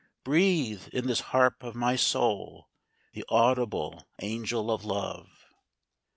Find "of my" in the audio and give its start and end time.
1.61-1.95